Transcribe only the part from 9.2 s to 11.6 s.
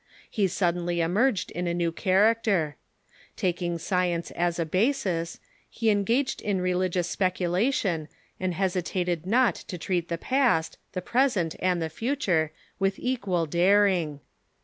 not to treat the past, the present,